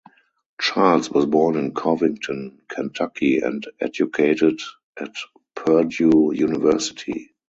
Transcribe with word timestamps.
Charles 0.59 1.11
was 1.11 1.27
born 1.27 1.55
in 1.55 1.75
Covington, 1.75 2.63
Kentucky 2.67 3.37
and 3.41 3.67
educated 3.79 4.59
at 4.99 5.13
Purdue 5.53 6.31
University. 6.33 7.35